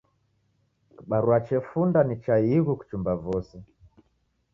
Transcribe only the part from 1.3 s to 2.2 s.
chefunda ni